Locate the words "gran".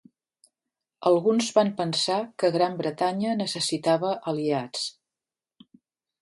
2.55-2.79